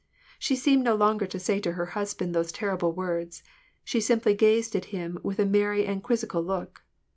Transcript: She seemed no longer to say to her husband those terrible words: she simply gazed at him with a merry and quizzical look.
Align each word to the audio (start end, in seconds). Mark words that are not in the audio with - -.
She 0.39 0.55
seemed 0.55 0.83
no 0.83 0.95
longer 0.95 1.27
to 1.27 1.37
say 1.39 1.59
to 1.59 1.73
her 1.73 1.85
husband 1.93 2.33
those 2.33 2.51
terrible 2.51 2.91
words: 2.91 3.43
she 3.83 4.01
simply 4.01 4.33
gazed 4.33 4.75
at 4.75 4.85
him 4.85 5.19
with 5.21 5.37
a 5.37 5.45
merry 5.45 5.85
and 5.85 6.01
quizzical 6.01 6.41
look. 6.41 6.81